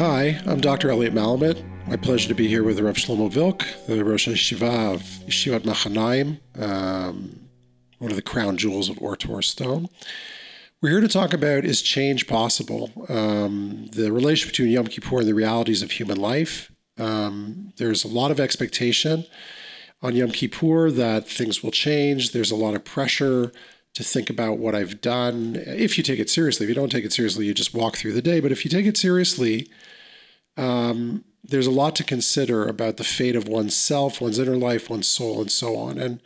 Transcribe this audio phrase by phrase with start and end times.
[0.00, 0.88] Hi, I'm Dr.
[0.88, 1.62] Elliot Malamut.
[1.86, 6.40] My pleasure to be here with Rav Shlomo Vilk, the Rosh Yeshiva of Yeshivat Machanaim,
[6.58, 7.38] um,
[7.98, 9.90] one of the crown jewels of Ohr Torah Stone.
[10.80, 12.90] We're here to talk about is change possible?
[13.10, 16.72] Um, the relation between Yom Kippur and the realities of human life.
[16.96, 19.26] Um, there's a lot of expectation
[20.00, 22.32] on Yom Kippur that things will change.
[22.32, 23.52] There's a lot of pressure
[23.94, 25.56] to think about what I've done.
[25.66, 28.12] If you take it seriously, if you don't take it seriously, you just walk through
[28.12, 28.40] the day.
[28.40, 29.68] But if you take it seriously,
[30.56, 35.08] um, there's a lot to consider about the fate of oneself, one's inner life, one's
[35.08, 35.98] soul, and so on.
[35.98, 36.20] And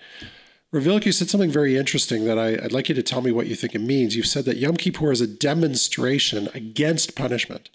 [0.72, 3.46] Rav you said something very interesting that I, would like you to tell me what
[3.46, 4.16] you think it means.
[4.16, 7.70] You've said that Yom Kippur is a demonstration against punishment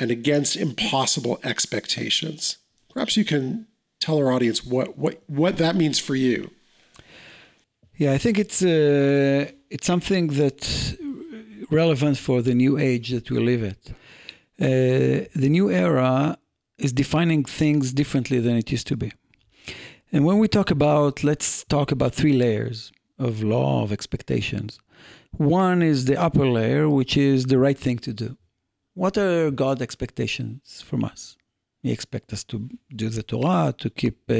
[0.00, 2.56] and against impossible expectations.
[2.90, 3.66] Perhaps you can
[4.00, 6.50] tell our audience what, what, what that means for you.
[8.02, 9.42] Yeah, I think it's uh,
[9.74, 10.96] it's something that's
[11.70, 13.80] relevant for the new age that we live at.
[13.90, 16.36] Uh, the new era
[16.78, 19.10] is defining things differently than it used to be.
[20.12, 22.78] And when we talk about, let's talk about three layers
[23.20, 24.80] of law of expectations.
[25.36, 28.36] One is the upper layer, which is the right thing to do.
[28.94, 31.36] What are God's expectations from us?
[31.82, 34.34] He expects us to do the Torah, to keep uh,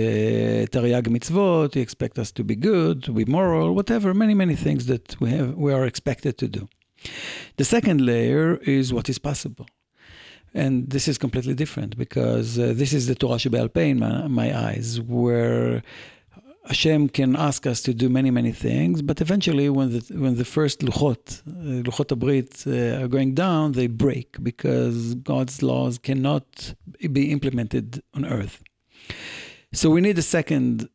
[0.75, 1.75] Tariag mitzvot.
[1.75, 4.15] He expects us to be good, to be moral, whatever.
[4.15, 6.69] Many, many things that we have, we are expected to do.
[7.57, 9.67] The second layer is what is possible.
[10.55, 14.29] And this is completely different because uh, this is the Torah Shebe'al Peh in my,
[14.29, 15.83] my, eyes, where
[16.67, 20.45] Hashem can ask us to do many, many things, but eventually, when the when the
[20.45, 26.75] first luchot, uh, luchot habrit, uh, are going down, they break because God's laws cannot
[27.11, 28.63] be implemented on earth.
[29.73, 30.89] So we need the second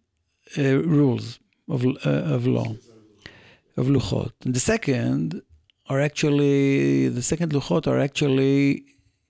[0.57, 0.61] uh,
[0.97, 2.75] rules of uh, of law,
[3.75, 4.31] of luchot.
[4.45, 5.41] And the second
[5.89, 8.85] are actually the second luchot are actually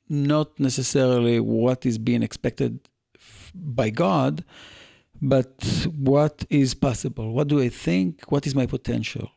[0.09, 2.79] not necessarily what is being expected
[3.53, 4.43] by God,
[5.21, 7.31] but what is possible.
[7.33, 8.23] What do I think?
[8.31, 9.31] What is my potential?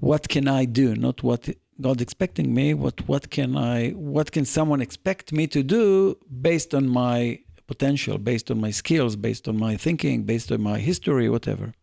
[0.00, 0.94] What can I do?
[0.96, 1.48] Not what
[1.80, 2.74] God's expecting me.
[2.74, 3.90] What what can I?
[3.90, 9.16] What can someone expect me to do based on my potential, based on my skills,
[9.16, 11.74] based on my thinking, based on my history, whatever.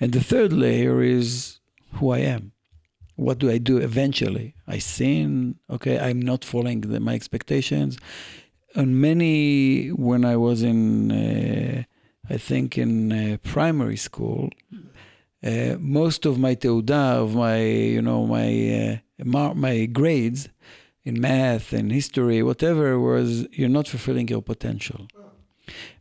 [0.00, 1.60] And the third layer is
[1.94, 2.52] who I am
[3.18, 4.54] what do I do eventually?
[4.68, 5.56] I sin.
[5.68, 7.98] Okay, I'm not following the, my expectations.
[8.76, 11.82] And many, when I was in, uh,
[12.30, 14.50] I think in uh, primary school,
[15.42, 17.60] uh, most of my teuda, of my,
[17.96, 20.48] you know, my uh, my grades
[21.04, 25.06] in math and history, whatever, was you're not fulfilling your potential,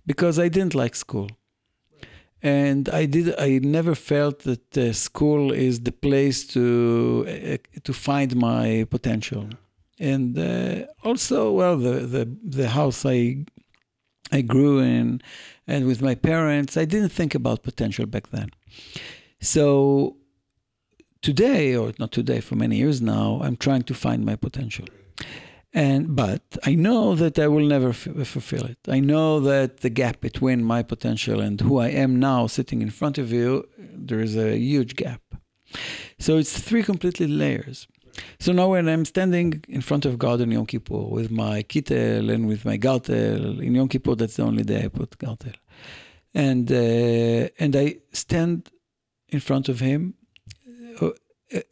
[0.05, 1.29] because I didn't like school
[2.41, 3.33] and I did.
[3.39, 9.49] I never felt that uh, school is the place to uh, to find my potential,
[9.99, 13.45] and uh, also, well, the, the the house I
[14.31, 15.21] I grew in,
[15.67, 18.50] and with my parents, I didn't think about potential back then.
[19.39, 20.17] So
[21.22, 24.85] today, or not today, for many years now, I'm trying to find my potential
[25.78, 28.79] and but I know that I will never f- uh, fulfill it.
[28.88, 32.89] I know that the gap between my potential and who I am now, sitting in
[32.89, 35.22] front of you, there is a huge gap.
[36.17, 37.88] So it's three completely layers.
[38.39, 42.31] So now when I'm standing in front of God in Yom Kippur with my kittel
[42.33, 45.53] and with my gartel, in Yom Kippur that's the only day I put gartel,
[46.33, 48.69] and uh, and I stand
[49.29, 50.13] in front of Him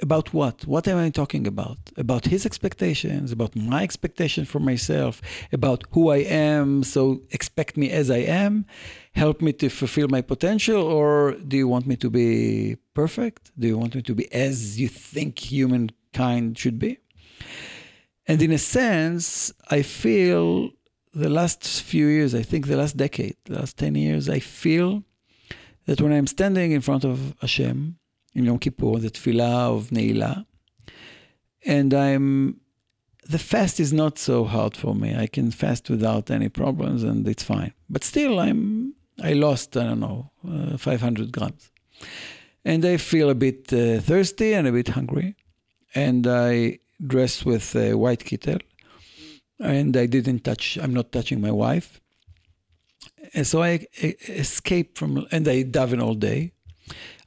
[0.02, 0.66] about what?
[0.66, 1.78] What am I talking about?
[1.98, 6.84] About his expectations, about my expectation for myself, about who I am.
[6.84, 8.66] So expect me as I am,
[9.14, 13.52] help me to fulfill my potential, or do you want me to be perfect?
[13.60, 15.40] Do you want me to be as you think
[16.16, 16.98] humankind should be?
[18.28, 20.72] And in a sense, I feel
[21.14, 25.04] the last few years, I think the last decade, the last 10 years, I feel
[25.86, 27.98] that when I'm standing in front of Hashem,
[28.34, 30.46] in Yom Kippur, the Tefillah of Ne'ilah.
[31.66, 32.60] And I'm,
[33.30, 35.16] the fast is not so hard for me.
[35.16, 37.74] I can fast without any problems and it's fine.
[37.90, 41.72] But still, I'm, I lost, I don't know, uh, 500 grams.
[42.66, 45.36] And I feel a bit uh, thirsty and a bit hungry.
[45.96, 48.62] And I dress with a white kittel.
[49.60, 52.02] And I didn't touch, I'm not touching my wife.
[53.34, 56.52] And so I, I escape from, and I daven all day.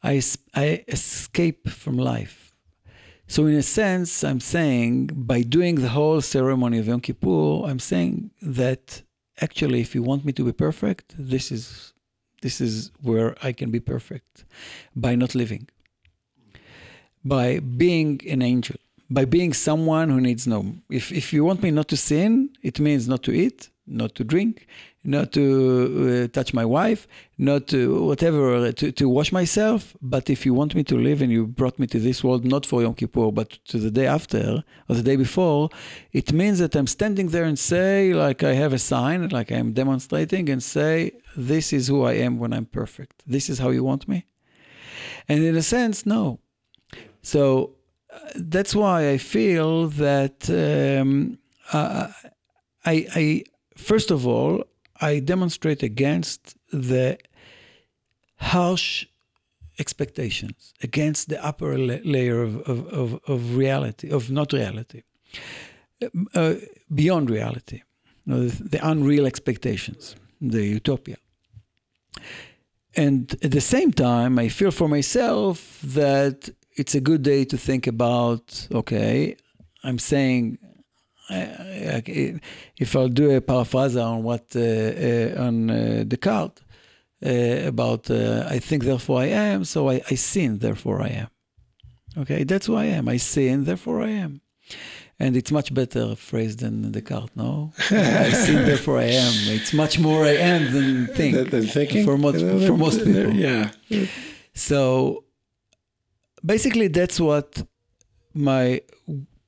[0.02, 0.22] I,
[0.54, 2.48] I escape from life.
[3.30, 7.78] So, in a sense, I'm saying by doing the whole ceremony of Yom Kippur, I'm
[7.78, 9.02] saying that
[9.38, 11.92] actually, if you want me to be perfect, this is
[12.40, 14.46] this is where I can be perfect
[14.96, 15.68] by not living,
[17.28, 18.76] by being an angel,
[19.10, 20.60] by being someone who needs no.
[20.90, 22.30] If if you want me not to sin,
[22.62, 24.66] it means not to eat, not to drink,
[25.04, 25.44] not to
[26.24, 27.06] uh, touch my wife,
[27.38, 29.96] not to whatever, to, to wash myself.
[30.02, 32.66] But if you want me to live and you brought me to this world not
[32.66, 35.70] for Yom Kippur, but to the day after or the day before,
[36.12, 39.72] it means that I'm standing there and say, like I have a sign, like I'm
[39.72, 43.22] demonstrating, and say, This is who I am when I'm perfect.
[43.26, 44.26] This is how you want me.
[45.28, 46.40] And in a sense, no.
[47.22, 47.74] So
[48.12, 51.38] uh, that's why I feel that um,
[51.72, 52.08] uh,
[52.84, 53.44] I, I,
[53.76, 54.64] first of all,
[55.00, 57.18] I demonstrate against the
[58.36, 59.06] harsh
[59.78, 65.02] expectations, against the upper la- layer of, of, of, of, reality, of not reality,
[66.34, 66.54] uh,
[66.94, 67.82] beyond reality,
[68.24, 71.16] you know, the, the unreal expectations, the utopia.
[72.96, 77.56] And at the same time, I feel for myself that it's a good day to
[77.56, 79.36] think about okay,
[79.84, 80.58] I'm saying
[81.30, 86.62] if I'll do a paraphrase on what uh, uh, on uh, Descartes
[87.66, 91.28] about I think therefore I am, so I, I sin therefore I am.
[92.16, 93.08] Okay, that's who I am.
[93.08, 94.40] I sin therefore I am.
[95.20, 97.72] And it's much better phrase than Descartes, no?
[97.90, 99.34] I sin, therefore I am.
[99.48, 101.34] It's much more I am than think.
[101.34, 102.04] Than, than thinking?
[102.04, 103.32] For most, for most people.
[103.32, 103.70] Yeah.
[104.54, 105.24] So
[106.44, 107.66] basically, that's what
[108.34, 108.82] my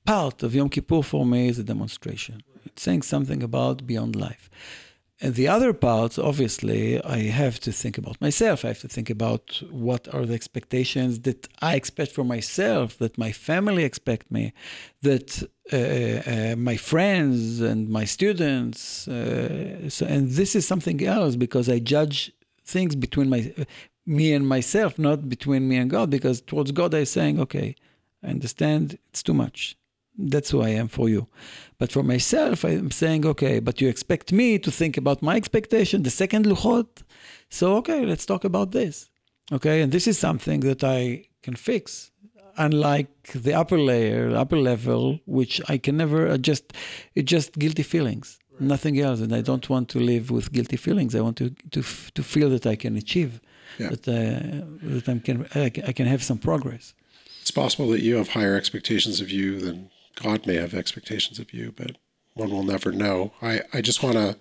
[0.04, 2.42] part of Yom Kippur for me is a demonstration.
[2.64, 4.50] It's saying something about beyond life.
[5.22, 8.64] And the other parts, obviously, I have to think about myself.
[8.64, 13.18] I have to think about what are the expectations that I expect for myself, that
[13.18, 14.54] my family expect me,
[15.02, 19.06] that uh, uh, my friends and my students.
[19.08, 22.32] Uh, so, and this is something else because I judge
[22.64, 23.52] things between my,
[24.06, 26.10] me and myself, not between me and God.
[26.10, 27.76] Because towards God, I'm saying, okay,
[28.22, 29.76] I understand it's too much
[30.28, 31.26] that's who I am for you.
[31.78, 36.02] But for myself, I'm saying, okay, but you expect me to think about my expectation,
[36.02, 37.02] the second luchot.
[37.48, 39.10] So, okay, let's talk about this.
[39.52, 42.12] Okay, and this is something that I can fix,
[42.56, 46.72] unlike the upper layer, upper level, which I can never adjust.
[47.14, 48.60] It's just guilty feelings, right.
[48.60, 49.20] nothing else.
[49.20, 51.14] And I don't want to live with guilty feelings.
[51.14, 51.82] I want to to
[52.14, 53.40] to feel that I can achieve,
[53.78, 53.90] yeah.
[53.90, 56.94] that uh, that I can I can have some progress.
[57.40, 61.52] It's possible that you have higher expectations of you than God may have expectations of
[61.52, 61.96] you, but
[62.34, 63.32] one will never know.
[63.42, 64.36] I, I just want to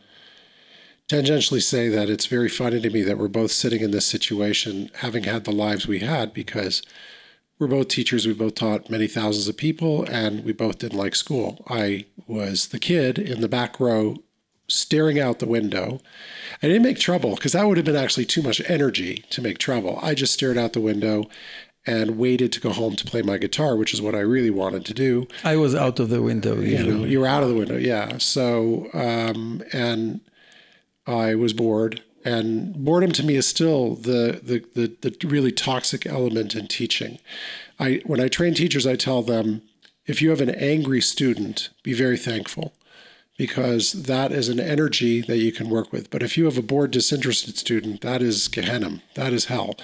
[1.08, 4.92] tangentially say that it's very funny to me that we're both sitting in this situation,
[4.96, 6.84] having had the lives we had, because
[7.58, 8.28] we're both teachers.
[8.28, 11.64] We both taught many thousands of people, and we both didn't like school.
[11.68, 14.18] I was the kid in the back row
[14.69, 16.00] staring out the window.
[16.62, 19.57] I didn't make trouble because that would have been actually too much energy to make
[19.57, 20.00] trouble.
[20.01, 21.30] I just stared out the window
[21.86, 24.86] and waited to go home to play my guitar, which is what I really wanted
[24.86, 25.27] to do.
[25.44, 26.60] I was out of the window.
[26.60, 28.18] You know, you were out of the window, yeah.
[28.18, 30.21] So, um, and
[31.07, 36.06] I was bored, and boredom to me is still the, the the the really toxic
[36.06, 37.19] element in teaching.
[37.80, 39.62] I when I train teachers, I tell them
[40.06, 42.74] if you have an angry student, be very thankful
[43.40, 46.10] because that is an energy that you can work with.
[46.10, 49.76] But if you have a bored, disinterested student, that is Gehenna, that is hell.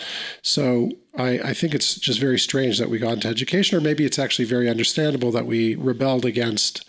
[0.42, 4.04] So I, I, think it's just very strange that we got into education, or maybe
[4.04, 6.84] it's actually very understandable that we rebelled against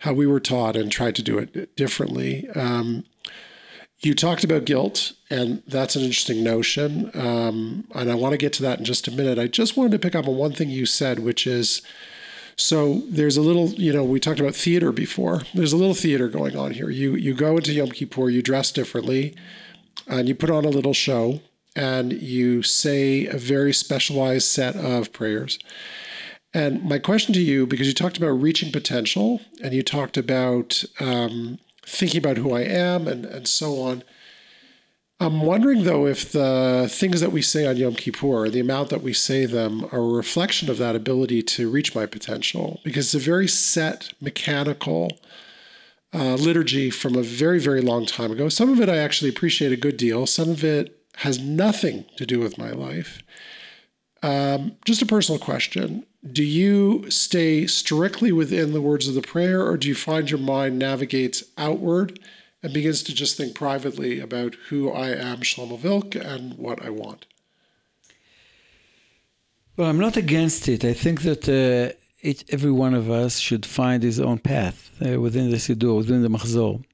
[0.00, 2.46] how we were taught and tried to do it differently.
[2.50, 3.06] Um,
[4.00, 7.10] you talked about guilt, and that's an interesting notion.
[7.14, 9.38] Um, and I want to get to that in just a minute.
[9.38, 11.80] I just wanted to pick up on one thing you said, which is
[12.60, 15.42] so there's a little, you know, we talked about theater before.
[15.54, 16.90] There's a little theater going on here.
[16.90, 19.34] You you go into Yom Kippur, you dress differently,
[20.06, 21.40] and you put on a little show,
[21.74, 25.58] and you say a very specialized set of prayers.
[26.52, 30.84] And my question to you, because you talked about reaching potential, and you talked about
[30.98, 34.04] um, thinking about who I am, and and so on.
[35.22, 39.02] I'm wondering though if the things that we say on Yom Kippur, the amount that
[39.02, 43.22] we say them, are a reflection of that ability to reach my potential, because it's
[43.22, 45.18] a very set, mechanical
[46.14, 48.48] uh, liturgy from a very, very long time ago.
[48.48, 50.26] Some of it I actually appreciate a good deal.
[50.26, 53.22] Some of it has nothing to do with my life.
[54.22, 56.06] Um, just a personal question.
[56.32, 60.40] Do you stay strictly within the words of the prayer, or do you find your
[60.40, 62.18] mind navigates outward?
[62.62, 66.90] And begins to just think privately about who I am, Shlomo Vilk, and what I
[66.90, 67.26] want.
[69.76, 70.84] Well, I'm not against it.
[70.84, 71.94] I think that uh,
[72.50, 76.28] every one of us should find his own path uh, within the Siddur, within the
[76.28, 76.84] Machzor.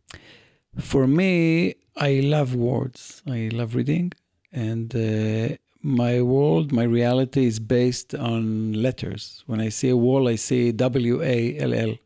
[0.79, 3.23] For me, I love words.
[3.27, 4.13] I love reading.
[4.53, 9.43] And uh, my world, my reality is based on letters.
[9.47, 11.97] When I see a wall, I see W A L L.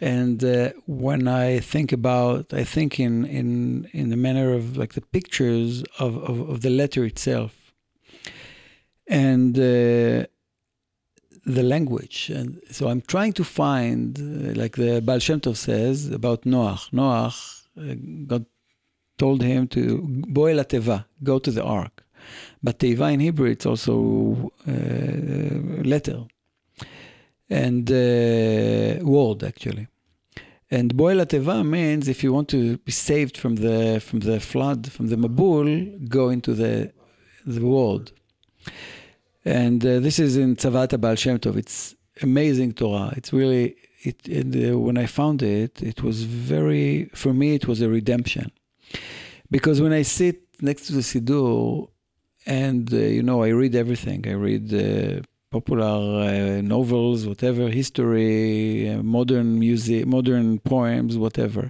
[0.00, 4.94] And uh, when I think about, I think in in in the manner of like
[4.94, 7.72] the pictures of of, of the letter itself,
[9.06, 10.26] and uh,
[11.46, 12.30] the language.
[12.30, 16.90] And so I'm trying to find, uh, like the Baal Shem Tov says about Noach.
[16.90, 17.94] Noach, uh,
[18.26, 18.46] God
[19.18, 20.00] told him to
[20.36, 22.04] boel ateva, go to the ark.
[22.62, 24.72] But teva in Hebrew, it's also uh,
[25.84, 26.24] letter
[27.48, 29.88] and uh, word actually.
[30.70, 34.90] And boel ateva means if you want to be saved from the from the flood,
[34.90, 36.92] from the mabul, go into the
[37.46, 38.12] the world.
[39.44, 41.56] And uh, this is in Tzavat Baal Shem Tov.
[41.56, 43.12] It's amazing Torah.
[43.16, 44.26] It's really it.
[44.26, 47.54] it uh, when I found it, it was very for me.
[47.54, 48.50] It was a redemption,
[49.50, 51.88] because when I sit next to the siddur,
[52.46, 54.26] and uh, you know, I read everything.
[54.26, 55.22] I read uh,
[55.56, 55.98] popular
[56.30, 61.64] uh, novels, whatever, history, uh, modern music, modern poems, whatever,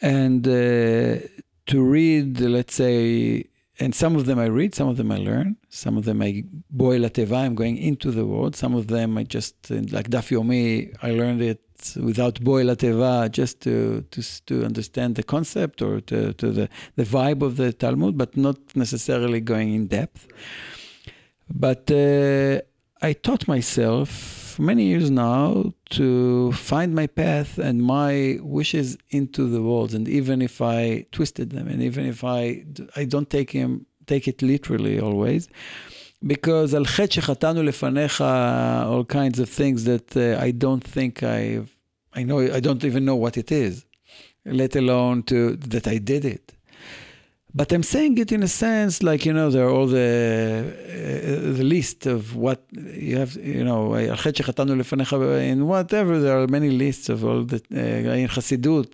[0.00, 3.44] and to read, let's say
[3.80, 6.44] and some of them I read, some of them I learn, some of them I
[6.70, 8.54] boil ateva, I'm going into the world.
[8.54, 11.60] Some of them I just like Daf Yomi, I learned it
[11.96, 17.02] without boil ateva, just to to to understand the concept or to, to the the
[17.02, 20.28] vibe of the Talmud, but not necessarily going in depth.
[21.48, 22.60] But uh,
[23.02, 29.62] I taught myself many years now to find my path and my wishes into the
[29.62, 29.94] world.
[29.94, 32.64] And even if I twisted them, and even if I
[32.96, 35.48] I don't take him take it literally always,
[36.26, 41.64] because lefanecha, all kinds of things that uh, I don't think I
[42.14, 43.84] I know I don't even know what it is,
[44.44, 46.53] let alone to that I did it.
[47.56, 51.52] But I'm saying it in a sense like, you know, there are all the, uh,
[51.56, 57.24] the list of what you have, you know, in whatever, there are many lists of
[57.24, 58.28] all the, uh, in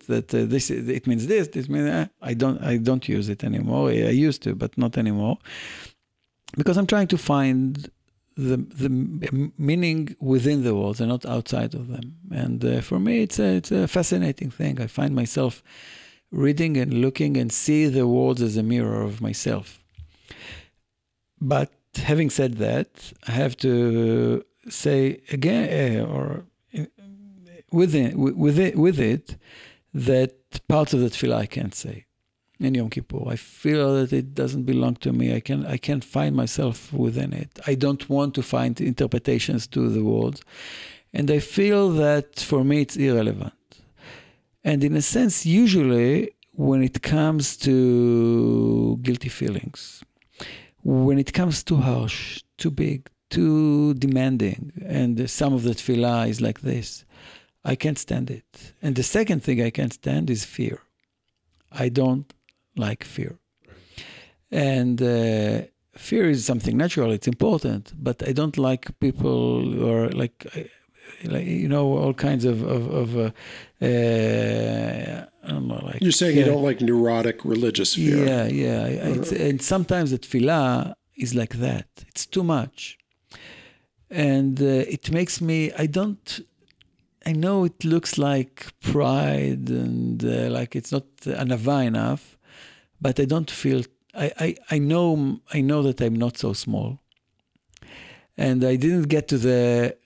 [0.08, 2.10] that uh, this, it means this, this means that.
[2.20, 3.88] I don't, I don't use it anymore.
[3.88, 5.38] I used to, but not anymore.
[6.54, 7.90] Because I'm trying to find
[8.36, 8.90] the, the
[9.56, 12.16] meaning within the words and not outside of them.
[12.30, 14.82] And uh, for me, it's a, it's a fascinating thing.
[14.82, 15.62] I find myself
[16.30, 19.80] reading and looking and see the world as a mirror of myself.
[21.40, 26.44] But having said that, I have to say again, uh, or
[27.72, 29.36] within with it, with it,
[29.94, 30.34] that
[30.68, 32.06] parts of the tefillah I can't say
[32.60, 33.28] in Yom Kippur.
[33.28, 35.34] I feel that it doesn't belong to me.
[35.34, 37.58] I can I can't find myself within it.
[37.66, 40.42] I don't want to find interpretations to the world,
[41.12, 43.54] and I feel that for me it's irrelevant.
[44.62, 50.04] And in a sense, usually when it comes to guilty feelings,
[50.82, 56.40] when it comes too harsh, too big, too demanding, and some of the tefillah is
[56.40, 57.04] like this,
[57.64, 58.72] I can't stand it.
[58.82, 60.80] And the second thing I can't stand is fear.
[61.72, 62.32] I don't
[62.76, 63.38] like fear.
[64.50, 65.62] And uh,
[65.94, 70.46] fear is something natural, it's important, but I don't like people who are like,
[71.24, 73.30] like you know all kinds of of, of uh,
[73.84, 78.24] uh, I don't know, like you're saying you don't like neurotic religious fear.
[78.26, 78.86] Yeah, yeah.
[78.86, 81.86] It's, and sometimes the tefillah is like that.
[82.08, 82.98] It's too much,
[84.10, 84.64] and uh,
[84.96, 85.72] it makes me.
[85.78, 86.40] I don't.
[87.26, 92.38] I know it looks like pride and uh, like it's not anava enough,
[93.00, 93.82] but I don't feel.
[94.14, 96.98] I, I, I know I know that I'm not so small,
[98.36, 99.96] and I didn't get to the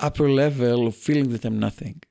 [0.00, 2.02] upper level of feeling that I'm nothing.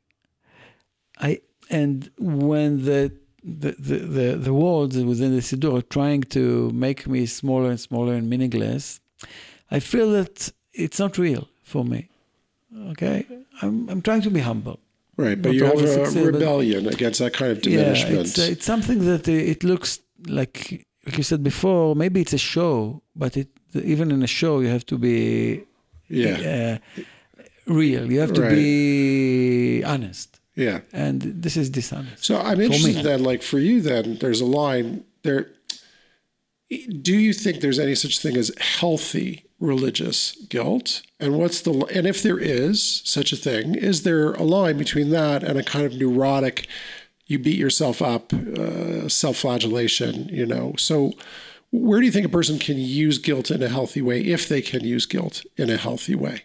[1.20, 3.12] I and when the
[3.44, 7.80] the, the, the, the words within the Siddur are trying to make me smaller and
[7.80, 9.00] smaller and meaningless,
[9.70, 12.10] I feel that it's not real for me.
[12.90, 13.28] Okay?
[13.62, 14.80] I'm, I'm trying to be humble.
[15.16, 18.16] Right, but not you have a succeed, rebellion against that kind of diminishment.
[18.16, 22.22] Yeah, it's, uh, it's something that uh, it looks like, like you said before, maybe
[22.22, 25.64] it's a show, but it even in a show you have to be
[26.08, 26.80] yeah.
[26.98, 27.02] Uh,
[27.66, 28.12] real.
[28.12, 28.52] You have to right.
[28.52, 30.40] be honest.
[30.56, 30.82] Yeah.
[30.94, 32.24] And this is dishonest.
[32.24, 35.52] So I'm interested then, like for you, then there's a line there.
[36.70, 41.02] Do you think there's any such thing as healthy religious guilt?
[41.20, 45.10] And what's the and if there is such a thing, is there a line between
[45.12, 46.68] that and a kind of neurotic,
[47.28, 50.30] you beat yourself up, uh, self-flagellation?
[50.30, 51.14] You know, so
[51.72, 54.62] where do you think a person can use guilt in a healthy way if they
[54.62, 56.44] can use guilt in a healthy way?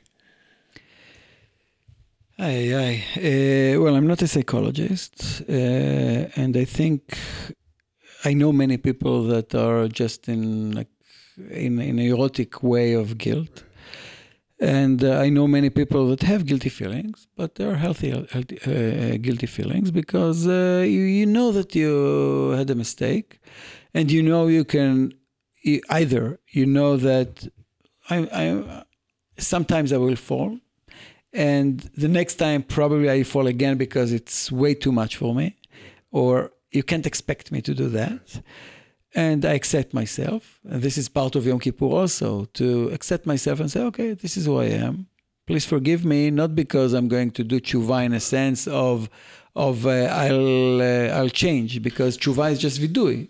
[2.42, 3.00] Aye, aye.
[3.18, 7.18] Uh, well, I'm not a psychologist, uh, and I think
[8.24, 10.88] I know many people that are just in like
[11.50, 13.64] in, in a neurotic way of guilt.
[14.58, 18.58] And uh, I know many people that have guilty feelings, but they are healthy, healthy
[18.66, 21.90] uh, guilty feelings because uh, you, you know that you
[22.58, 23.38] had a mistake,
[23.92, 25.12] and you know you can
[25.90, 27.48] either you know that
[28.08, 28.84] I, I
[29.38, 30.58] sometimes I will fall,
[31.32, 35.56] and the next time probably I fall again because it's way too much for me,
[36.10, 38.42] or you can't expect me to do that
[39.14, 40.60] and I accept myself.
[40.68, 44.36] And this is part of Yom Kippur also to accept myself and say, okay, this
[44.36, 45.06] is who I am.
[45.46, 49.10] Please forgive me, not because I'm going to do tshuva in a sense of
[49.56, 53.28] of uh, I'll uh, I'll change because tshuva is just vidui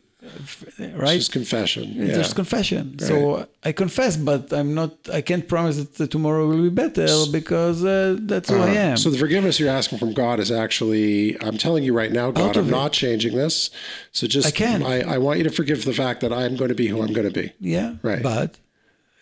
[0.94, 1.14] right?
[1.16, 1.84] It's just confession.
[1.96, 2.16] It's yeah.
[2.16, 2.96] just confession.
[3.00, 3.08] Right.
[3.08, 4.92] So I confess, but I'm not.
[5.12, 8.96] I can't promise that tomorrow will be better because uh, that's who I Uh, am.
[8.96, 12.56] So the forgiveness you're asking from God is actually, I'm telling you right now, God,
[12.56, 12.70] I'm it.
[12.70, 13.70] not changing this.
[14.12, 14.82] So just, I can.
[14.82, 17.12] I, I want you to forgive the fact that I'm going to be who I'm
[17.12, 17.52] going to be.
[17.60, 18.22] yeah, Right.
[18.22, 18.56] But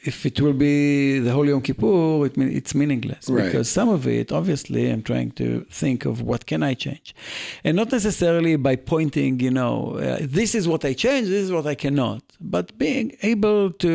[0.09, 0.77] if it will be
[1.27, 3.25] the Holy Yom Kippur, it mean, it's meaningless.
[3.29, 3.45] Right.
[3.47, 5.47] because some of it, obviously, I'm trying to
[5.81, 7.09] think of what can I change,
[7.65, 9.75] and not necessarily by pointing, you know,
[10.07, 12.23] uh, this is what I change, this is what I cannot,
[12.55, 13.93] but being able to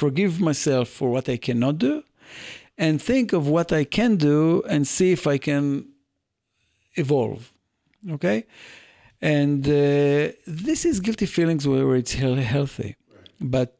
[0.00, 1.94] forgive myself for what I cannot do,
[2.84, 4.40] and think of what I can do
[4.72, 5.62] and see if I can
[7.02, 7.40] evolve.
[8.16, 8.38] Okay,
[9.20, 10.24] and uh,
[10.68, 12.90] this is guilty feelings where, it's heal- healthy,
[13.56, 13.72] but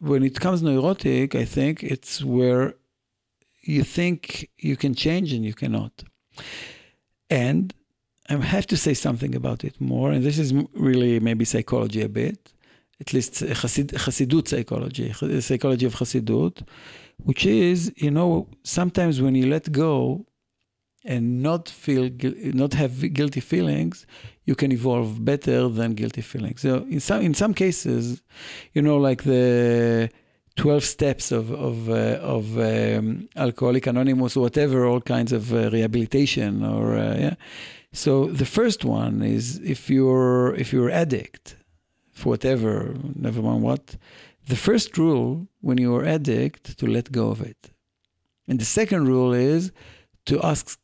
[0.00, 2.74] when it comes neurotic, I think it's where
[3.62, 6.02] you think you can change and you cannot.
[7.28, 7.72] And
[8.28, 12.08] I have to say something about it more, and this is really maybe psychology a
[12.08, 12.52] bit,
[13.00, 16.62] at least Hasid, Hasidut psychology, ch- psychology of Hasidut,
[17.18, 20.26] which is, you know, sometimes when you let go
[21.04, 22.10] and not feel,
[22.62, 24.06] not have guilty feelings,
[24.44, 26.60] you can evolve better than guilty feelings.
[26.60, 28.22] So in some in some cases,
[28.74, 30.10] you know, like the
[30.56, 36.64] 12 steps of of uh, of um, alcoholic anonymous whatever all kinds of uh, rehabilitation
[36.64, 37.34] or uh, yeah
[37.92, 41.56] so the first one is if you're if you're addict
[42.12, 43.96] for whatever never mind what
[44.48, 47.70] the first rule when you're addict to let go of it
[48.48, 49.72] and the second rule is
[50.26, 50.78] to ask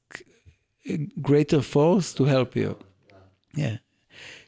[1.22, 2.76] greater force to help you
[3.54, 3.76] yeah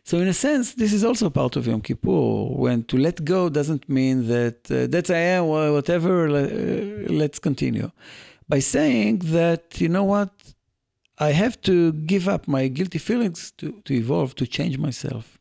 [0.08, 2.56] so in a sense, this is also part of Yom Kippur.
[2.64, 6.26] When to let go doesn't mean that uh, that's I am, wha- whatever.
[6.28, 7.90] Uh, let's continue
[8.48, 10.30] by saying that you know what,
[11.18, 15.38] I have to give up my guilty feelings to to evolve, to change myself.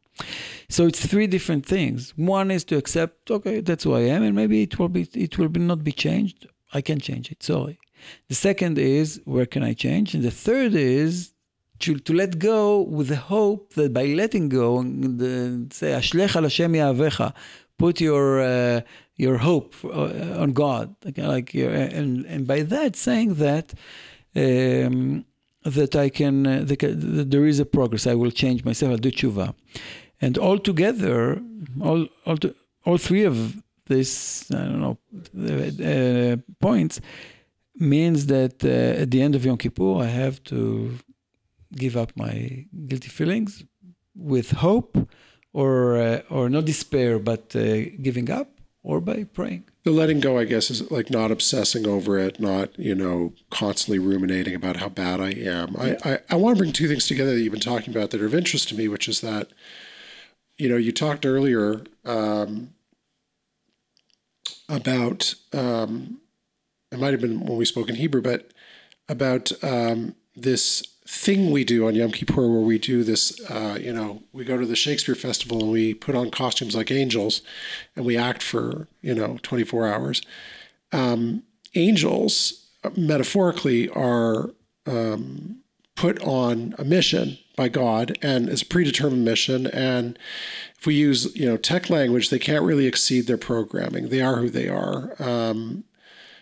[0.67, 2.13] So it's three different things.
[2.17, 5.37] One is to accept, okay, that's who I am, and maybe it will be it
[5.37, 6.45] will be not be changed.
[6.73, 7.41] I can change it.
[7.41, 7.79] Sorry.
[8.27, 11.33] The second is where can I change, and the third is
[11.79, 16.43] to, to let go with the hope that by letting go, the, say, Ashlech al
[16.43, 17.33] Hashem Yahvecha,
[17.77, 18.81] put your uh,
[19.15, 23.73] your hope uh, on God, like, like and and by that saying that
[24.35, 25.25] um,
[25.63, 28.07] that I can uh, that, that there is a progress.
[28.07, 28.91] I will change myself.
[28.91, 29.53] I'll do tshuva,
[30.21, 31.41] and all together,
[31.81, 34.97] all all to, all three of this I don't know
[35.43, 36.99] uh, points
[37.79, 40.97] means that uh, at the end of Yom Kippur, I have to
[41.75, 43.63] give up my guilty feelings
[44.15, 44.97] with hope
[45.53, 48.49] or uh, or not despair but uh, giving up
[48.83, 52.77] or by praying The letting go, I guess, is like not obsessing over it, not,
[52.77, 55.75] you know, constantly ruminating about how bad I am.
[55.77, 58.21] I, I, I want to bring two things together that you've been talking about that
[58.21, 59.47] are of interest to me, which is that,
[60.57, 62.73] you know, you talked earlier um,
[64.67, 66.19] about, um,
[66.91, 68.51] it might have been when we spoke in Hebrew, but
[69.09, 73.93] about um, this thing we do on Yom Kippur where we do this, uh, you
[73.93, 77.41] know, we go to the Shakespeare Festival and we put on costumes like angels
[77.95, 80.21] and we act for, you know, 24 hours.
[80.91, 81.43] Um,
[81.75, 84.49] angels, uh, metaphorically, are
[84.85, 85.61] um,
[85.95, 89.65] put on a mission by God and is a predetermined mission.
[89.67, 90.19] And
[90.77, 94.09] if we use, you know, tech language, they can't really exceed their programming.
[94.09, 95.15] They are who they are.
[95.19, 95.85] Um,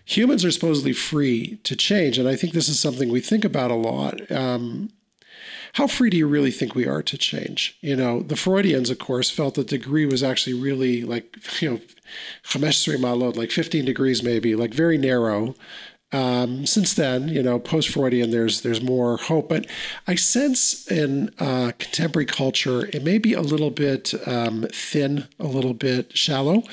[0.06, 2.18] humans are supposedly free to change.
[2.18, 4.32] And I think this is something we think about a lot.
[4.32, 4.92] Um,
[5.74, 7.78] how free do you really think we are to change?
[7.82, 11.82] You know, the Freudians, of course, felt that degree was actually really like, you know,
[12.46, 15.56] chamesh like 15 degrees maybe, like very narrow.
[16.16, 19.66] Um, since then, you know, post-Freudian, there's there's more hope, but
[20.08, 25.48] I sense in uh, contemporary culture it may be a little bit um, thin, a
[25.48, 26.64] little bit shallow.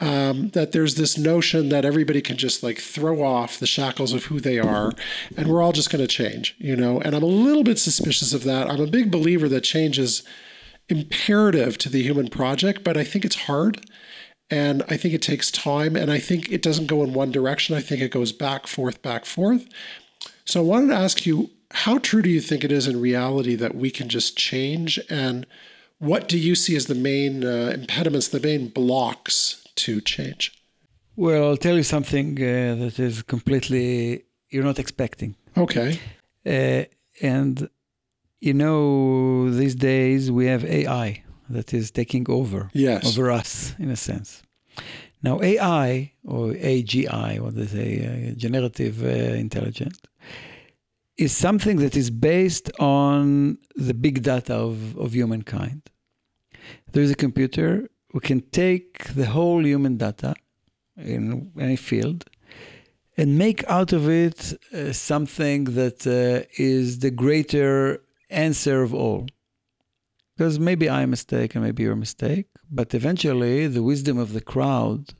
[0.00, 4.24] Um, that there's this notion that everybody can just like throw off the shackles of
[4.24, 4.92] who they are,
[5.36, 7.00] and we're all just going to change, you know.
[7.00, 8.68] And I'm a little bit suspicious of that.
[8.68, 10.24] I'm a big believer that change is
[10.88, 13.86] imperative to the human project, but I think it's hard.
[14.50, 15.94] And I think it takes time.
[15.96, 17.76] And I think it doesn't go in one direction.
[17.76, 19.66] I think it goes back, forth, back, forth.
[20.44, 23.54] So I wanted to ask you how true do you think it is in reality
[23.56, 24.98] that we can just change?
[25.10, 25.46] And
[25.98, 30.52] what do you see as the main uh, impediments, the main blocks to change?
[31.16, 35.36] Well, I'll tell you something uh, that is completely you're not expecting.
[35.56, 36.00] Okay.
[36.46, 36.84] Uh,
[37.20, 37.68] and
[38.40, 43.06] you know, these days we have AI that is taking over yes.
[43.06, 44.42] over us in a sense.
[45.22, 49.08] Now, AI or AGI, what they say, uh, generative uh,
[49.46, 49.98] intelligence,
[51.16, 55.82] is something that is based on the big data of, of humankind.
[56.92, 60.34] There is a computer who can take the whole human data
[60.96, 62.24] in any field
[63.16, 69.26] and make out of it uh, something that uh, is the greater answer of all.
[70.38, 74.32] Because maybe I'm a mistake and maybe you're a mistake, but eventually the wisdom of
[74.32, 75.14] the crowd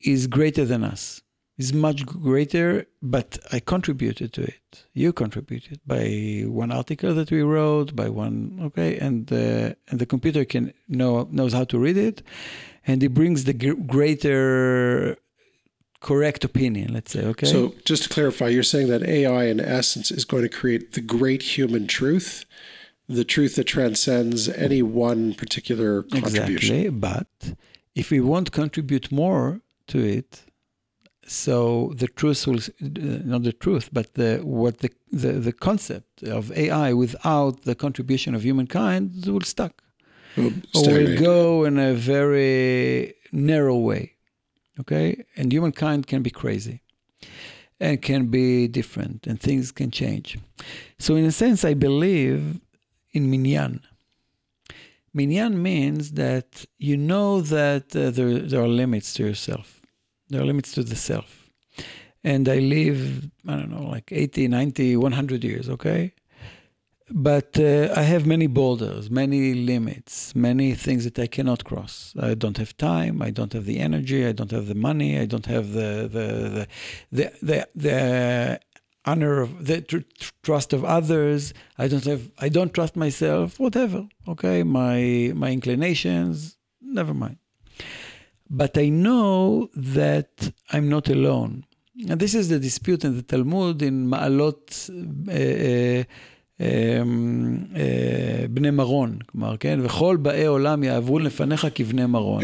[0.00, 1.20] is greater than us.
[1.56, 4.84] Is much greater, but I contributed to it.
[4.92, 10.06] You contributed by one article that we wrote, by one okay, and uh, and the
[10.06, 12.22] computer can know knows how to read it,
[12.86, 15.18] and it brings the greater
[16.00, 17.24] correct opinion, let's say.
[17.24, 17.46] Okay.
[17.46, 21.00] So just to clarify, you're saying that AI, in essence, is going to create the
[21.00, 22.44] great human truth,
[23.08, 26.76] the truth that transcends any one particular contribution.
[26.76, 26.88] Exactly.
[26.90, 27.54] But
[27.94, 30.42] if we want to contribute more to it,
[31.26, 36.22] so the truth will uh, not the truth, but the what the, the the concept
[36.22, 39.82] of AI without the contribution of humankind will stuck.
[40.36, 44.14] Will or will go in a very narrow way.
[44.80, 45.24] Okay?
[45.36, 46.82] And humankind can be crazy
[47.80, 50.38] and can be different and things can change.
[50.98, 52.60] So, in a sense, I believe
[53.12, 53.80] in minyan.
[55.14, 59.80] Minyan means that you know that uh, there, there are limits to yourself,
[60.28, 61.50] there are limits to the self.
[62.24, 66.12] And I live, I don't know, like 80, 90, 100 years, okay?
[67.10, 72.14] but uh, I have many borders, many limits, many things that I cannot cross.
[72.20, 73.22] I don't have time.
[73.22, 74.26] I don't have the energy.
[74.26, 75.18] I don't have the money.
[75.18, 76.68] I don't have the the the
[77.12, 78.60] the, the, the
[79.07, 80.09] honor of the tr-
[80.43, 81.53] trust of others.
[81.77, 82.31] I don't have.
[82.39, 83.59] I don't trust myself.
[83.59, 84.07] Whatever.
[84.27, 86.57] Okay, my my inclinations.
[86.81, 87.37] Never mind.
[88.49, 91.65] But I know that I'm not alone.
[92.09, 94.89] And this is the dispute in the Talmud in Ma'alot.
[95.29, 96.03] Uh,
[96.59, 97.03] uh,
[98.49, 99.79] בני מרון, כלומר, כן?
[99.83, 102.43] וכל באי עולם יעברו לפניך כבני מרון.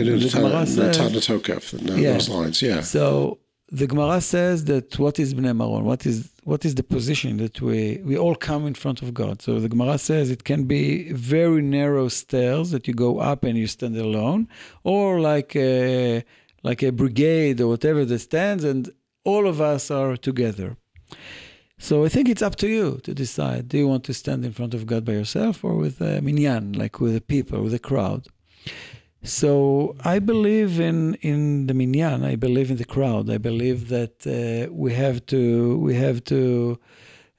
[2.82, 3.38] So
[3.72, 5.86] the Gemara says that what is bnei maron?
[5.86, 9.43] What is what is the position that we we all come in front of God?
[9.43, 13.59] So the Gemara says it can be very narrow stairs that you go up and
[13.59, 14.49] you stand alone,
[14.83, 16.25] or like a
[16.63, 18.91] like a brigade or whatever that stands, and
[19.25, 20.77] all of us are together.
[21.79, 23.69] So I think it's up to you to decide.
[23.69, 26.73] Do you want to stand in front of God by yourself or with a minyan,
[26.73, 28.27] like with the people, with the crowd?
[29.25, 32.25] So I believe in in the minyan.
[32.25, 33.31] I believe in the crowd.
[33.31, 36.79] I believe that uh, we have to we have to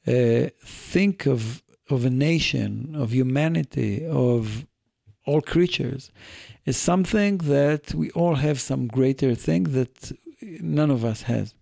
[0.08, 4.66] uh, think of of a nation, of humanity, of
[5.28, 6.12] all creatures,
[6.66, 11.54] as something that we all have some greater thing that none of us has.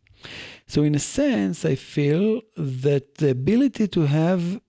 [0.68, 4.62] So, in a sense, I feel that the ability to have,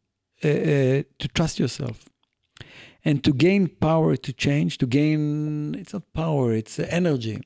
[0.45, 2.09] uh, uh, to trust yourself
[3.05, 7.43] and to gain power to change, to gain, it's not power, it's uh, energy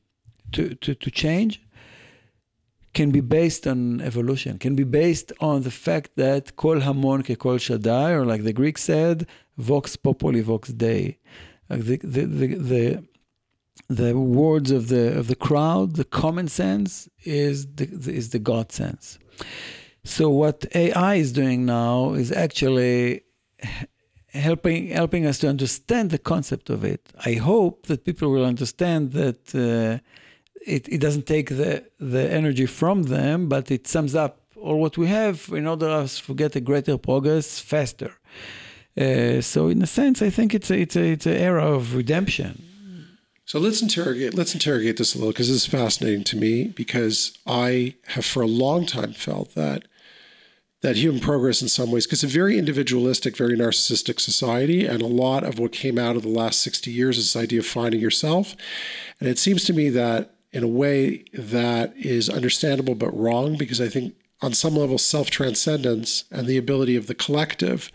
[0.52, 1.62] to, to, to change,
[2.94, 7.38] can be based on evolution, can be based on the fact that kol hamon ke
[7.38, 11.18] kol shaddai, or like the Greek said, vox populi vox dei.
[11.68, 13.04] Like the, the, the, the
[13.88, 17.86] the words of the of the crowd, the common sense is the
[18.20, 19.18] is the God sense.
[20.04, 23.22] So what AI is doing now is actually
[24.38, 27.12] helping helping us to understand the concept of it.
[27.24, 29.98] I hope that people will understand that uh,
[30.66, 34.96] it, it doesn't take the the energy from them, but it sums up all what
[34.98, 38.12] we have in order us to get a greater progress faster.
[38.96, 41.94] Uh, so in a sense, I think it's a, it's a, it's an era of
[41.94, 42.68] redemption
[43.48, 47.32] so let's interrogate let's interrogate this a little because this is fascinating to me because
[47.46, 49.84] I have for a long time felt that
[50.80, 55.02] that human progress in some ways because it's a very individualistic, very narcissistic society, and
[55.02, 57.66] a lot of what came out of the last 60 years is this idea of
[57.66, 58.54] finding yourself.
[59.18, 63.80] And it seems to me that in a way that is understandable but wrong because
[63.80, 67.90] I think on some level self-transcendence and the ability of the collective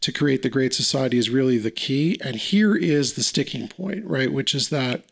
[0.00, 2.18] to create the great society is really the key.
[2.22, 4.32] And here is the sticking point, right?
[4.32, 5.04] Which is that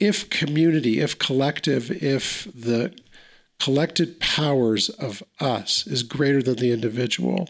[0.00, 2.96] if community, if collective, if the
[3.58, 7.48] collected powers of us is greater than the individual,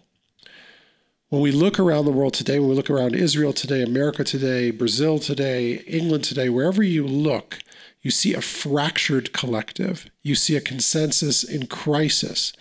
[1.28, 4.70] when we look around the world today, when we look around Israel today, America today,
[4.70, 7.58] Brazil today, England today, wherever you look,
[8.00, 10.10] you see a fractured collective.
[10.22, 12.54] You see a consensus in crisis.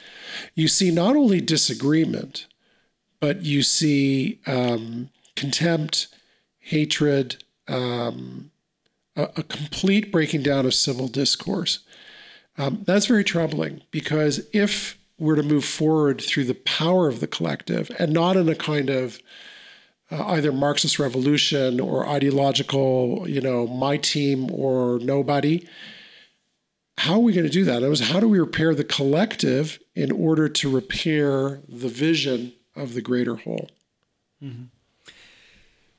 [0.54, 2.48] You see not only disagreement,
[3.22, 6.08] but you see um, contempt,
[6.60, 8.52] hatred, um,
[9.16, 11.80] a, a, complete breaking down of civil discourse.
[12.58, 17.28] Um, that's very troubling because if we're to move forward through the power of the
[17.28, 19.20] collective and not in a kind of
[20.12, 25.68] uh, either Marxist revolution or ideological, you know, my team or nobody.
[27.00, 27.84] How are we going to do that?
[27.84, 32.94] It was how do we repair the collective in order to repair the vision of
[32.94, 33.70] the greater whole?
[34.42, 34.64] Mm-hmm.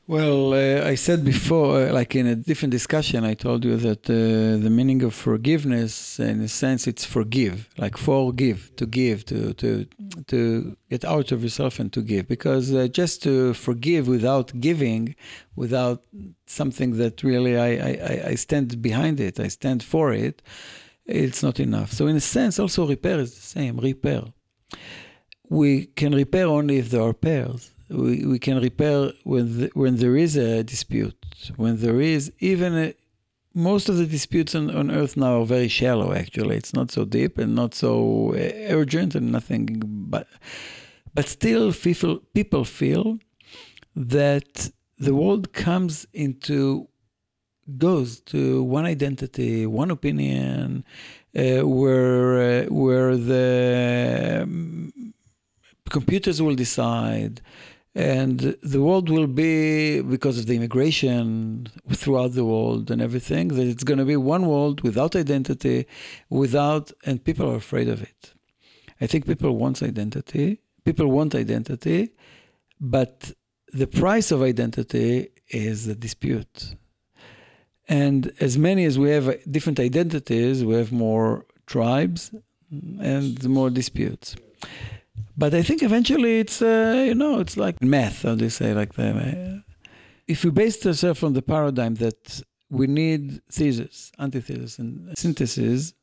[0.08, 4.08] Well, uh, I said before, uh, like in a different discussion, I told you that
[4.08, 9.52] uh, the meaning of forgiveness, in a sense, it's forgive, like forgive, to give, to
[9.52, 9.86] to
[10.28, 12.26] to get out of yourself and to give.
[12.26, 15.14] Because uh, just to forgive without giving,
[15.56, 16.04] without
[16.46, 20.40] something that really I, I I stand behind it, I stand for it,
[21.04, 21.92] it's not enough.
[21.92, 23.76] So in a sense, also repair is the same.
[23.76, 24.22] Repair.
[25.50, 29.96] We can repair only if there are pairs we, we can repair when the, when
[29.96, 31.14] there is a dispute.
[31.56, 32.94] When there is even a,
[33.54, 36.56] most of the disputes on, on earth now are very shallow actually.
[36.56, 40.26] It's not so deep and not so uh, urgent and nothing but
[41.14, 43.18] but still people people feel
[43.96, 46.88] that the world comes into
[47.76, 50.84] goes to one identity one opinion
[51.36, 54.92] uh, where uh, where the um,
[55.90, 57.40] computers will decide
[57.94, 63.66] and the world will be because of the immigration throughout the world and everything that
[63.66, 65.86] it's going to be one world without identity
[66.28, 68.34] without and people are afraid of it.
[69.00, 72.12] I think people want identity people want identity
[72.80, 73.32] but
[73.72, 76.74] the price of identity is a dispute.
[77.88, 82.34] And as many as we have different identities we have more tribes
[82.70, 84.36] and more disputes
[85.36, 88.22] but I think eventually it's uh, you know it's like math.
[88.22, 89.62] How do you say like the
[90.26, 95.94] if we base ourselves on the paradigm that we need thesis, antithesis, and synthesis.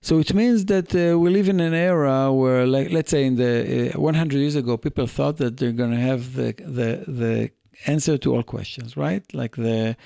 [0.00, 3.36] So it means that uh, we live in an era where, like, let's say, in
[3.36, 7.50] the uh, 100 years ago, people thought that they're going to have the the the
[7.86, 9.22] answer to all questions, right?
[9.32, 9.96] Like the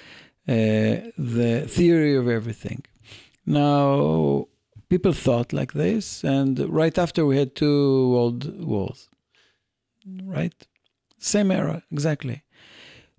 [0.46, 2.84] uh, the theory of everything.
[3.44, 4.46] Now
[4.88, 9.08] people thought like this, and right after we had two world wars,
[10.22, 10.54] right?
[11.18, 12.42] Same era, exactly.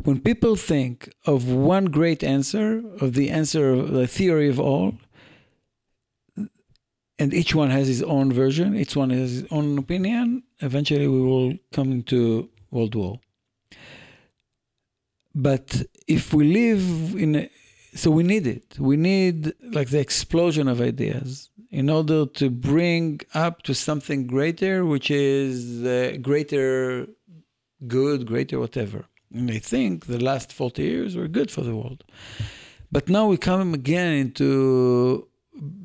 [0.04, 4.96] When people think of one great answer, of the answer of the theory of all,
[7.18, 11.22] and each one has his own version, each one has his own opinion, eventually we
[11.22, 13.20] will come into world war.
[15.36, 17.50] But if we live in a,
[17.96, 18.78] so we need it.
[18.80, 24.86] We need like the explosion of ideas in order to bring up to something greater,
[24.86, 27.08] which is uh, greater
[27.88, 29.06] good, greater whatever.
[29.34, 32.04] And I think the last 40 years were good for the world.
[32.92, 35.28] But now we come again into,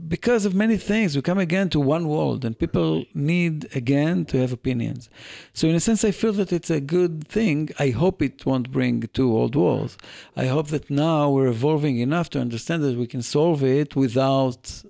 [0.08, 4.38] because of many things, we come again to one world and people need again to
[4.38, 5.10] have opinions.
[5.52, 7.68] So, in a sense, I feel that it's a good thing.
[7.78, 9.98] I hope it won't bring two old wars.
[10.34, 14.84] I hope that now we're evolving enough to understand that we can solve it without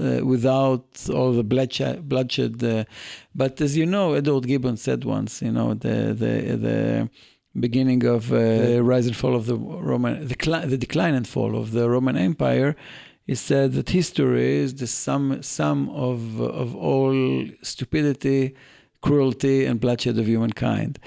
[0.00, 2.08] uh, without all the bloodshed.
[2.08, 2.84] bloodshed uh,
[3.34, 6.32] but as you know, Edward Gibbon said once, you know, the the
[6.66, 7.10] the
[7.58, 10.36] beginning of uh, the rise and fall of the Roman, the,
[10.66, 12.76] the decline and fall of the Roman Empire.
[13.26, 18.54] He said that history is the sum sum of of all stupidity,
[19.00, 20.98] cruelty, and bloodshed of humankind.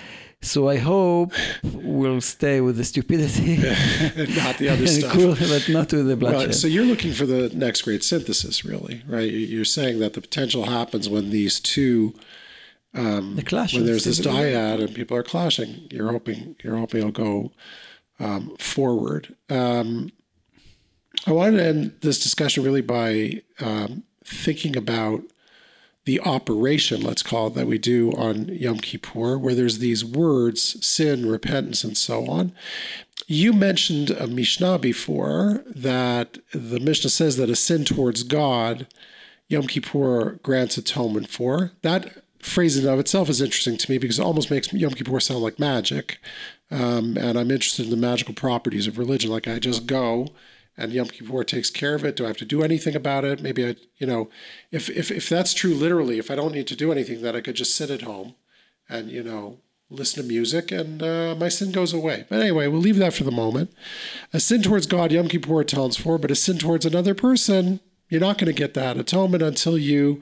[0.43, 1.31] So I hope
[1.63, 3.57] we'll stay with the stupidity,
[4.35, 6.47] not the other stuff, cool, but not with the bloodshed.
[6.47, 9.31] Well, so you're looking for the next great synthesis, really, right?
[9.31, 12.13] You're saying that the potential happens when these two,
[12.93, 15.87] um, the clashes, when there's this dyad and people are clashing.
[15.89, 17.51] You're hoping you're hoping it'll go
[18.19, 19.33] um, forward.
[19.49, 20.11] Um,
[21.25, 25.21] I wanted to end this discussion really by um, thinking about
[26.05, 30.85] the operation, let's call it, that we do on Yom Kippur, where there's these words,
[30.85, 32.51] sin, repentance, and so on.
[33.27, 38.87] You mentioned a Mishnah before that the Mishnah says that a sin towards God,
[39.47, 41.71] Yom Kippur grants atonement for.
[41.83, 45.21] That phrase in of itself is interesting to me because it almost makes Yom Kippur
[45.21, 46.19] sound like magic.
[46.69, 49.31] Um, and I'm interested in the magical properties of religion.
[49.31, 50.27] Like I just go
[50.77, 52.15] and Yom Kippur takes care of it.
[52.15, 53.41] Do I have to do anything about it?
[53.41, 54.29] Maybe I, you know,
[54.71, 57.41] if, if, if that's true literally, if I don't need to do anything, that I
[57.41, 58.35] could just sit at home
[58.89, 59.59] and, you know,
[59.89, 62.25] listen to music and uh, my sin goes away.
[62.27, 63.71] But anyway, we'll leave that for the moment.
[64.33, 68.21] A sin towards God, Yom Kippur atones for, but a sin towards another person, you're
[68.21, 70.21] not going to get that atonement until you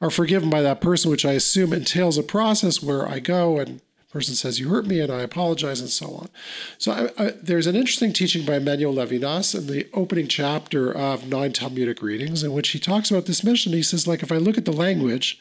[0.00, 3.80] are forgiven by that person, which I assume entails a process where I go and
[4.12, 6.28] person says you hurt me and I apologize and so on.
[6.76, 11.26] So I, I, there's an interesting teaching by Emmanuel Levinas in the opening chapter of
[11.26, 13.72] Nine Talmudic Readings in which he talks about this mission.
[13.72, 15.40] He says like if I look at the language,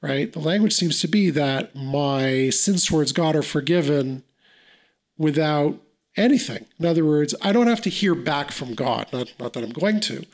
[0.00, 4.24] right, the language seems to be that my sins towards God are forgiven
[5.18, 5.78] without
[6.16, 6.64] anything.
[6.78, 9.06] In other words, I don't have to hear back from God.
[9.12, 10.24] Not not that I'm going to.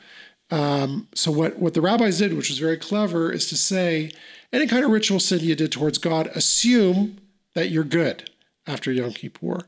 [0.49, 4.11] Um, so what what the rabbis did, which was very clever, is to say
[4.53, 7.17] any kind of ritual sin you did towards God, assume
[7.55, 8.29] that you're good
[8.67, 9.65] after Yom Kippur.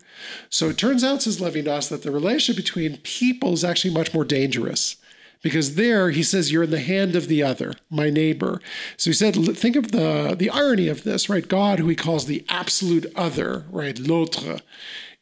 [0.50, 4.26] So it turns out, says Levinas, that the relationship between people is actually much more
[4.26, 4.98] dangerous
[5.42, 8.62] because there he says you're in the hand of the other, my neighbor.
[8.98, 11.48] So he said, think of the the irony of this, right?
[11.48, 14.60] God, who he calls the absolute other, right, l'autre,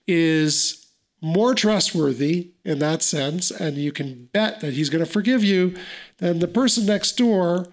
[0.08, 0.88] is
[1.22, 5.76] more trustworthy in that sense, and you can bet that he's going to forgive you
[6.18, 7.68] than the person next door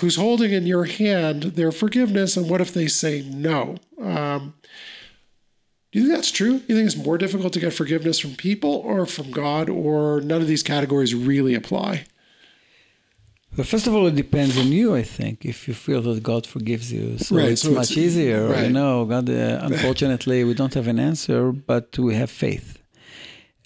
[0.00, 2.36] who's holding in your hand their forgiveness.
[2.36, 3.76] And what if they say no?
[4.00, 4.54] Um,
[5.90, 6.60] do you think that's true?
[6.66, 10.42] You think it's more difficult to get forgiveness from people or from God, or none
[10.42, 12.04] of these categories really apply?
[13.56, 14.94] Well, first of all, it depends on you.
[14.94, 17.98] I think if you feel that God forgives you, so right, it's so much it's,
[17.98, 18.48] easier.
[18.48, 18.64] Right.
[18.64, 19.30] You know, God.
[19.30, 22.77] Uh, unfortunately, we don't have an answer, but we have faith.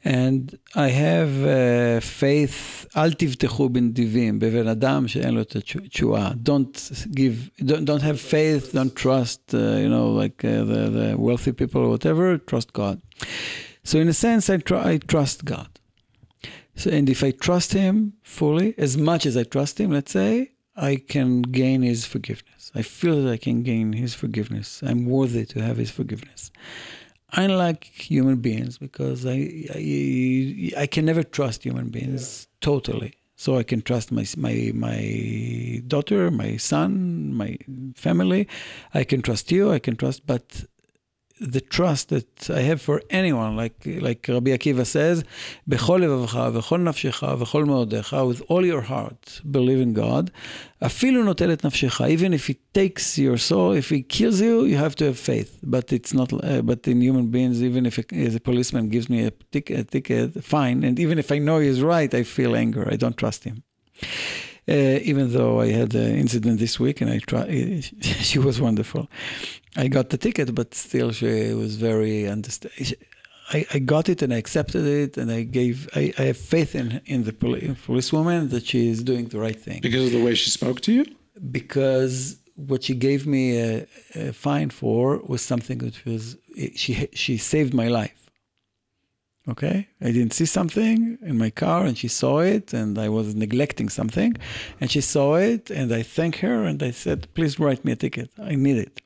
[0.04, 6.32] And I have uh, faith, אל תבטחו בנדיבים, בבן אדם שאין לו את התשועה.
[6.44, 6.78] Don't
[7.12, 11.52] give, don't, don't have faith, don't trust, uh, you know, like uh, the, the wealthy
[11.52, 13.02] people or whatever, trust God.
[13.84, 15.70] So in a sense, I, tr- I trust God.
[16.76, 20.52] So, and if I trust Him fully, as much as I trust Him, let's say,
[20.76, 22.72] I can gain His forgiveness.
[22.76, 24.68] I feel that I can gain His forgiveness.
[24.90, 26.52] I'm worthy to have His forgiveness
[27.33, 32.57] unlike human beings because I, I, I can never trust human beings yeah.
[32.61, 33.15] totally.
[33.37, 37.59] So I can trust my my my daughter, my son, my
[37.97, 38.47] family.
[38.95, 39.73] I can trust you.
[39.73, 40.65] I can trust, but
[41.43, 45.25] the trust that I have for anyone, like like Rabbi Akiva says,
[45.69, 50.31] "Bechol levavcha, v'chol nafshecha, v'chol meodecha," with all your heart, believe in God.
[50.81, 54.77] Afilu notel et nafshecha, even if He takes your soul, if He kills you, you
[54.77, 55.59] have to have faith.
[55.63, 56.33] But it's not.
[56.33, 58.05] Uh, but in human beings, even if a,
[58.37, 61.83] a policeman gives me a ticket, a ticket, fine, and even if I know he's
[61.83, 62.89] right, I feel anger.
[62.91, 63.65] I don't trust him.
[64.69, 69.09] Uh, even though I had an incident this week and I try, she was wonderful.
[69.77, 72.95] I got the ticket, but still she was very understand.
[73.53, 76.75] I, I got it and I accepted it and I gave I, I have faith
[76.75, 80.25] in in the poli- policewoman that she is doing the right thing because of the
[80.25, 81.05] way she spoke to you.
[81.51, 86.37] Because what she gave me a, a fine for was something that was
[86.77, 88.22] she she saved my life.
[89.49, 93.35] Okay, I didn't see something in my car, and she saw it, and I was
[93.35, 94.37] neglecting something,
[94.81, 97.97] and she saw it, and I thanked her, and I said, "Please write me a
[97.97, 98.31] ticket.
[98.39, 99.01] I need it."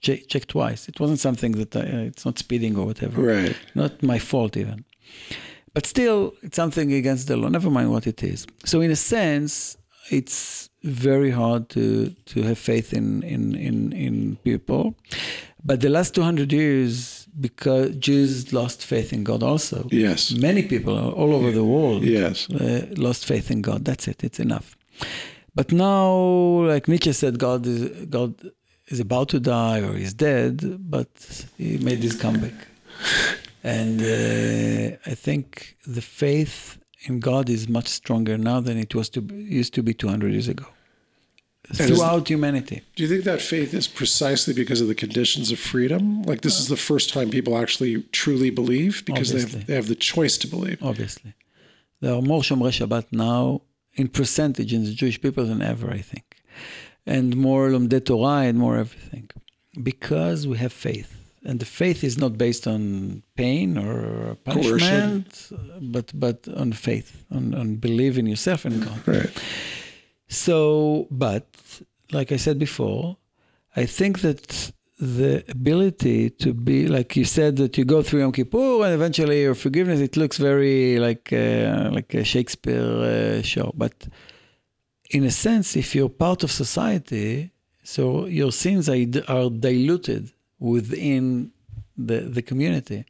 [0.00, 0.88] Check, check twice.
[0.88, 3.20] It wasn't something that I, uh, it's not speeding or whatever.
[3.20, 3.56] Right.
[3.74, 4.84] Not my fault even.
[5.74, 7.48] But still, it's something against the law.
[7.48, 8.46] Never mind what it is.
[8.64, 9.76] So in a sense,
[10.10, 14.94] it's very hard to to have faith in in in, in people.
[15.64, 19.88] But the last 200 years, because Jews lost faith in God also.
[19.90, 20.32] Yes.
[20.32, 22.48] Many people all over the world yes.
[22.50, 23.84] Uh, lost faith in God.
[23.84, 24.24] That's it.
[24.24, 24.76] It's enough.
[25.54, 26.12] But now,
[26.66, 28.34] like Nietzsche said, God is, God
[28.86, 31.08] is about to die or is dead, but
[31.56, 32.54] he made his comeback.
[33.64, 39.08] And uh, I think the faith in God is much stronger now than it was
[39.10, 40.66] to used to be 200 years ago
[41.74, 42.82] throughout is, humanity.
[42.96, 46.22] Do you think that faith is precisely because of the conditions of freedom?
[46.22, 49.88] Like this is the first time people actually truly believe because they have, they have
[49.88, 50.82] the choice to believe.
[50.82, 51.34] Obviously.
[52.00, 53.62] There are more Shomrei Shabbat now
[53.94, 56.36] in percentage in the Jewish people than ever, I think.
[57.06, 59.30] And more Lomdei Torah and more everything.
[59.82, 61.14] Because we have faith.
[61.44, 67.54] And the faith is not based on pain or punishment, but but on faith, on,
[67.54, 69.00] on believe in yourself and God.
[69.06, 69.30] Right.
[70.28, 71.46] So, but
[72.12, 73.16] like I said before,
[73.76, 78.32] I think that the ability to be like you said that you go through Yom
[78.32, 83.72] Kippur and eventually your forgiveness it looks very like uh, like a Shakespeare uh, show
[83.76, 83.94] but
[85.10, 87.52] in a sense if you're part of society
[87.88, 91.52] So your sins are, are diluted within
[91.96, 93.06] the, the community.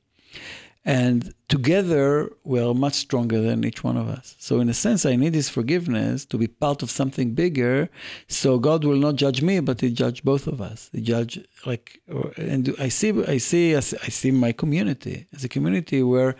[0.88, 4.36] And together, we are much stronger than each one of us.
[4.38, 7.90] So, in a sense, I need His forgiveness to be part of something bigger.
[8.26, 10.88] So, God will not judge me, but He judge both of us.
[10.90, 12.00] He judge like,
[12.38, 16.36] and I see, I see, I see my community as a community where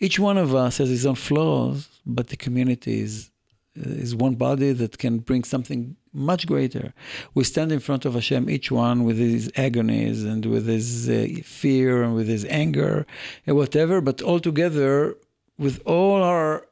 [0.00, 3.30] each one of us has his own flaws, but the community is
[3.78, 6.92] is one body that can bring something much greater.
[7.34, 11.26] We stand in front of Hashem, each one with his agonies and with his uh,
[11.44, 13.06] fear and with his anger
[13.46, 15.16] and whatever, but all together
[15.58, 16.66] with all our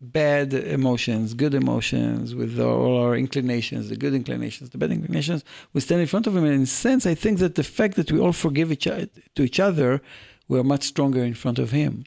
[0.00, 5.80] bad emotions, good emotions, with all our inclinations, the good inclinations, the bad inclinations, we
[5.80, 6.44] stand in front of him.
[6.44, 9.42] And in a sense, I think that the fact that we all forgive each to
[9.42, 10.00] each other,
[10.46, 12.04] we are much stronger in front of him.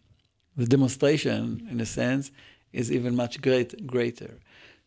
[0.56, 2.32] The demonstration, in a sense,
[2.74, 4.39] is even much great, greater.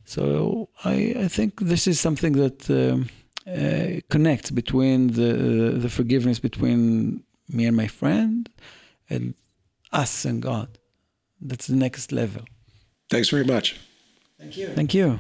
[0.05, 3.09] So I, I think this is something that um,
[3.47, 8.49] uh, connects between the uh, the forgiveness between me and my friend,
[9.09, 9.35] and
[9.93, 10.68] us and God.
[11.41, 12.43] That's the next level.
[13.11, 13.80] Thanks very much.
[14.39, 14.68] Thank you.
[14.68, 15.18] Thank you.